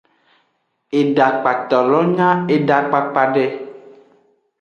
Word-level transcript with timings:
Edakpato 0.99 1.79
lo 1.89 1.99
nya 2.15 2.29
edakpakpa 2.55 3.23
de. 3.33 3.45